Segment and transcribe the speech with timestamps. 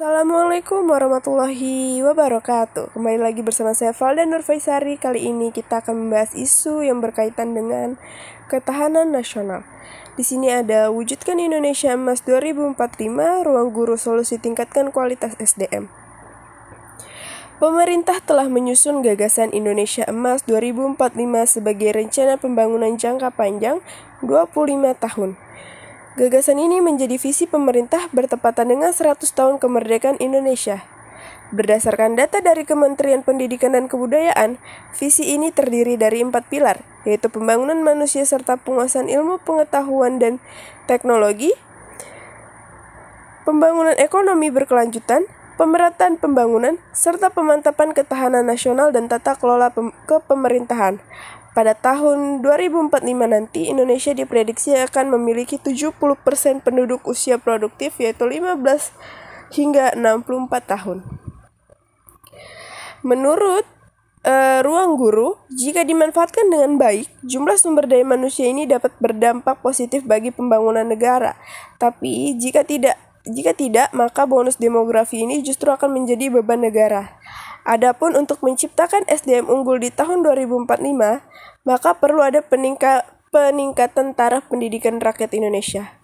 [0.00, 2.96] Assalamualaikum warahmatullahi wabarakatuh.
[2.96, 8.00] Kembali lagi bersama saya Valda Nurfaisari Kali ini kita akan membahas isu yang berkaitan dengan
[8.48, 9.60] ketahanan nasional.
[10.16, 12.80] Di sini ada wujudkan Indonesia Emas 2045
[13.44, 15.92] Ruang guru solusi tingkatkan kualitas SDM
[17.60, 20.96] Pemerintah telah menyusun gagasan Indonesia Emas 2045
[21.44, 23.84] sebagai rencana pembangunan jangka panjang
[24.24, 24.64] 25
[24.96, 25.36] tahun
[26.18, 30.82] Gagasan ini menjadi visi pemerintah bertepatan dengan 100 tahun kemerdekaan Indonesia.
[31.54, 34.58] Berdasarkan data dari Kementerian Pendidikan dan Kebudayaan,
[34.90, 40.42] visi ini terdiri dari empat pilar, yaitu pembangunan manusia serta penguasaan ilmu pengetahuan dan
[40.90, 41.54] teknologi,
[43.46, 45.30] pembangunan ekonomi berkelanjutan,
[45.62, 50.98] pemerataan pembangunan, serta pemantapan ketahanan nasional dan tata kelola pem kepemerintahan.
[51.50, 55.98] Pada tahun 2045 nanti, Indonesia diprediksi akan memiliki 70%
[56.62, 58.54] penduduk usia produktif yaitu 15
[59.50, 61.02] hingga 64 tahun.
[63.02, 63.66] Menurut
[64.22, 70.06] uh, ruang guru, jika dimanfaatkan dengan baik, jumlah sumber daya manusia ini dapat berdampak positif
[70.06, 71.34] bagi pembangunan negara.
[71.82, 72.94] Tapi jika tidak
[73.28, 77.20] jika tidak, maka bonus demografi ini justru akan menjadi beban negara.
[77.68, 81.20] Adapun untuk menciptakan SDM unggul di tahun 2045,
[81.68, 86.00] maka perlu ada peningka, peningkatan taraf pendidikan rakyat Indonesia.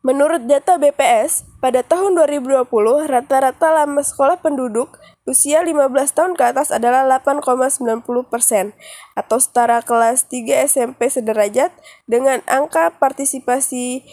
[0.00, 2.64] Menurut data BPS, pada tahun 2020,
[3.04, 4.96] rata-rata lama sekolah penduduk
[5.28, 8.00] usia 15 tahun ke atas adalah 8,90
[8.32, 8.72] persen,
[9.12, 11.68] atau setara kelas 3 SMP sederajat
[12.08, 14.08] dengan angka partisipasi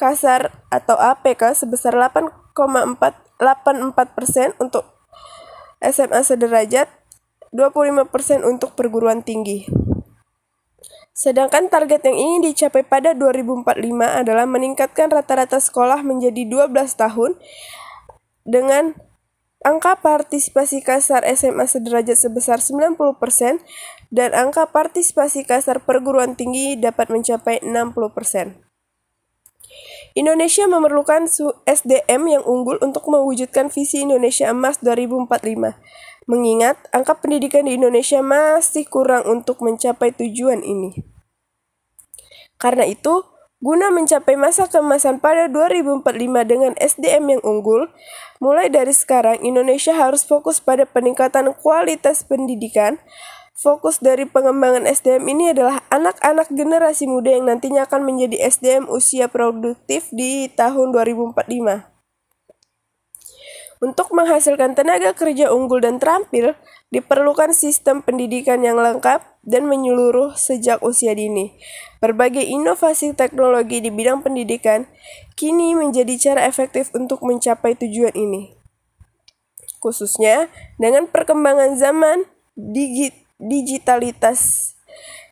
[0.00, 3.36] kasar atau APK sebesar 8,84
[4.16, 4.88] persen untuk
[5.84, 6.88] SMA sederajat,
[7.52, 8.08] 25%
[8.48, 9.68] untuk perguruan tinggi.
[11.12, 13.76] Sedangkan target yang ingin dicapai pada 2045
[14.08, 17.36] adalah meningkatkan rata-rata sekolah menjadi 12 tahun
[18.48, 18.96] dengan
[19.60, 22.96] angka partisipasi kasar SMA sederajat sebesar 90%
[24.08, 28.69] dan angka partisipasi kasar perguruan tinggi dapat mencapai 60%.
[30.18, 31.30] Indonesia memerlukan
[31.66, 35.78] SDM yang unggul untuk mewujudkan visi Indonesia Emas 2045.
[36.26, 40.98] Mengingat angka pendidikan di Indonesia masih kurang untuk mencapai tujuan ini.
[42.58, 43.22] Karena itu,
[43.62, 46.02] guna mencapai masa kemasan pada 2045
[46.44, 47.88] dengan SDM yang unggul,
[48.42, 52.98] mulai dari sekarang Indonesia harus fokus pada peningkatan kualitas pendidikan,
[53.60, 59.28] Fokus dari pengembangan SDM ini adalah anak-anak generasi muda yang nantinya akan menjadi SDM usia
[59.28, 61.44] produktif di tahun 2045.
[63.84, 66.56] Untuk menghasilkan tenaga kerja unggul dan terampil,
[66.88, 71.52] diperlukan sistem pendidikan yang lengkap dan menyeluruh sejak usia dini.
[72.00, 74.88] Berbagai inovasi teknologi di bidang pendidikan
[75.36, 78.56] kini menjadi cara efektif untuk mencapai tujuan ini.
[79.84, 80.48] Khususnya
[80.80, 82.24] dengan perkembangan zaman
[82.56, 84.70] digit digitalitas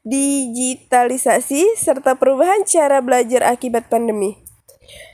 [0.08, 4.40] digitalisasi serta perubahan cara belajar akibat pandemi.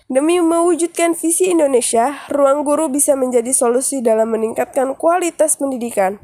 [0.05, 6.21] Demi mewujudkan visi Indonesia, ruang guru bisa menjadi solusi dalam meningkatkan kualitas pendidikan.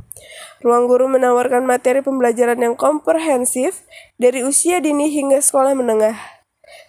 [0.60, 3.82] Ruang guru menawarkan materi pembelajaran yang komprehensif
[4.20, 6.40] dari usia dini hingga sekolah menengah.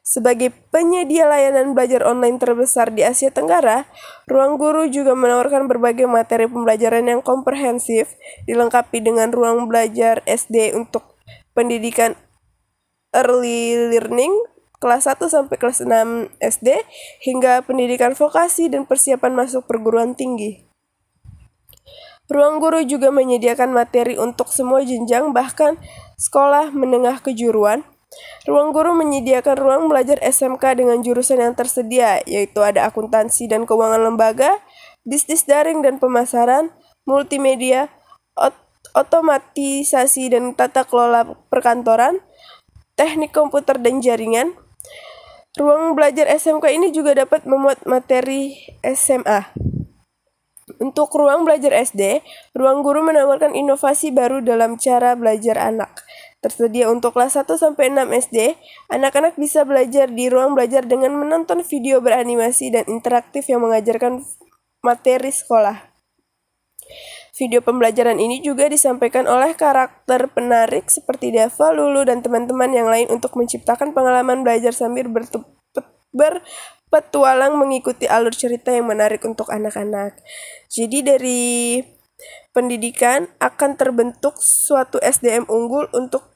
[0.02, 3.86] Sebagai penyedia layanan belajar online terbesar di Asia Tenggara,
[4.26, 8.18] Ruang Guru juga menawarkan berbagai materi pembelajaran yang komprehensif,
[8.50, 11.22] dilengkapi dengan ruang belajar SD untuk
[11.54, 12.18] pendidikan
[13.14, 14.34] early learning
[14.82, 16.82] kelas 1 sampai kelas 6 SD
[17.22, 20.66] hingga pendidikan vokasi dan persiapan masuk perguruan tinggi.
[22.26, 25.78] Ruang guru juga menyediakan materi untuk semua jenjang bahkan
[26.18, 27.86] sekolah menengah kejuruan
[28.44, 34.02] Ruang guru menyediakan ruang belajar SMK dengan jurusan yang tersedia, yaitu ada akuntansi dan keuangan
[34.02, 34.60] lembaga,
[35.06, 36.74] bisnis daring dan pemasaran,
[37.08, 37.88] multimedia,
[38.36, 38.58] ot
[38.92, 42.20] otomatisasi dan tata kelola perkantoran,
[43.00, 44.58] teknik komputer dan jaringan.
[45.56, 49.52] Ruang belajar SMK ini juga dapat memuat materi SMA.
[50.80, 52.24] Untuk ruang belajar SD,
[52.56, 56.03] ruang guru menawarkan inovasi baru dalam cara belajar anak.
[56.41, 58.58] Tersedia untuk kelas 1 sampai 6 SD,
[58.90, 64.26] anak-anak bisa belajar di ruang belajar dengan menonton video beranimasi dan interaktif yang mengajarkan
[64.82, 65.93] materi sekolah.
[67.38, 73.14] Video pembelajaran ini juga disampaikan oleh karakter penarik seperti Dava, Lulu, dan teman-teman yang lain
[73.14, 75.14] untuk menciptakan pengalaman belajar sambil
[76.09, 80.17] berpetualang mengikuti alur cerita yang menarik untuk anak-anak.
[80.73, 81.41] Jadi dari
[82.52, 86.31] pendidikan akan terbentuk suatu SDM unggul untuk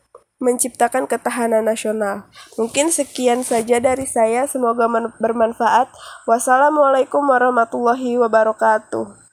[0.46, 2.30] menciptakan ketahanan nasional.
[2.62, 4.86] Mungkin sekian saja dari saya, semoga
[5.18, 5.90] bermanfaat.
[6.30, 9.25] Wassalamualaikum warahmatullahi wabarakatuh.